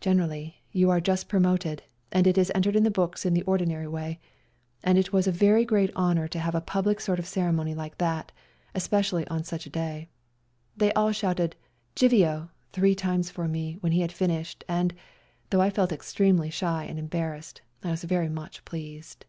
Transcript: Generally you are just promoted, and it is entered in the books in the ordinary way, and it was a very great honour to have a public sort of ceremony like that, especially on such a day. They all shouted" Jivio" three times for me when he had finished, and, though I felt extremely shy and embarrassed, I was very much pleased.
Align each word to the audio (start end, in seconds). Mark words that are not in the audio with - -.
Generally 0.00 0.62
you 0.70 0.90
are 0.90 1.00
just 1.00 1.28
promoted, 1.28 1.82
and 2.12 2.24
it 2.28 2.38
is 2.38 2.52
entered 2.54 2.76
in 2.76 2.84
the 2.84 2.88
books 2.88 3.26
in 3.26 3.34
the 3.34 3.42
ordinary 3.42 3.88
way, 3.88 4.20
and 4.84 4.96
it 4.96 5.12
was 5.12 5.26
a 5.26 5.32
very 5.32 5.64
great 5.64 5.92
honour 5.96 6.28
to 6.28 6.38
have 6.38 6.54
a 6.54 6.60
public 6.60 7.00
sort 7.00 7.18
of 7.18 7.26
ceremony 7.26 7.74
like 7.74 7.98
that, 7.98 8.30
especially 8.76 9.26
on 9.26 9.42
such 9.42 9.66
a 9.66 9.68
day. 9.68 10.08
They 10.76 10.92
all 10.92 11.10
shouted" 11.10 11.56
Jivio" 11.96 12.50
three 12.72 12.94
times 12.94 13.28
for 13.28 13.48
me 13.48 13.72
when 13.80 13.90
he 13.90 14.02
had 14.02 14.12
finished, 14.12 14.62
and, 14.68 14.94
though 15.50 15.60
I 15.60 15.68
felt 15.68 15.90
extremely 15.90 16.50
shy 16.50 16.84
and 16.84 16.96
embarrassed, 16.96 17.60
I 17.82 17.90
was 17.90 18.04
very 18.04 18.28
much 18.28 18.64
pleased. 18.64 19.26